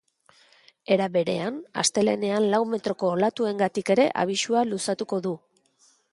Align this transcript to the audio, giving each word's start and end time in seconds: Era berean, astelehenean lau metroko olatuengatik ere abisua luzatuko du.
Era 0.93 1.07
berean, 1.17 1.57
astelehenean 1.81 2.47
lau 2.53 2.61
metroko 2.71 3.11
olatuengatik 3.17 3.91
ere 3.97 4.07
abisua 4.23 4.63
luzatuko 4.71 5.21
du. 5.27 5.35